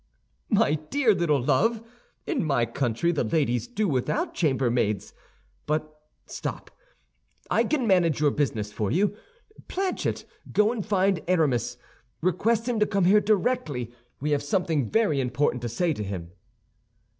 "My 0.49 0.73
dear 0.73 1.13
little 1.13 1.39
love! 1.39 1.83
In 2.25 2.43
my 2.43 2.65
country 2.65 3.11
the 3.11 3.23
ladies 3.23 3.67
do 3.67 3.87
without 3.87 4.33
chambermaids. 4.33 5.13
But 5.67 5.95
stop! 6.25 6.71
I 7.51 7.63
can 7.65 7.85
manage 7.85 8.19
your 8.19 8.31
business 8.31 8.71
for 8.73 8.89
you. 8.89 9.15
Planchet, 9.67 10.25
go 10.51 10.71
and 10.71 10.83
find 10.83 11.21
Aramis. 11.27 11.77
Request 12.19 12.67
him 12.67 12.79
to 12.79 12.87
come 12.87 13.05
here 13.05 13.21
directly. 13.21 13.93
We 14.19 14.31
have 14.31 14.41
something 14.41 14.89
very 14.89 15.21
important 15.21 15.61
to 15.61 15.69
say 15.69 15.93
to 15.93 16.03
him." 16.03 16.31